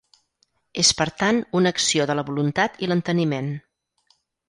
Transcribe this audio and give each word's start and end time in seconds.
És 0.83 0.89
per 1.01 1.07
tant 1.19 1.43
una 1.61 1.73
acció 1.77 2.09
de 2.13 2.17
la 2.21 2.27
voluntat 2.33 2.83
i 2.87 2.91
l'enteniment. 2.91 3.57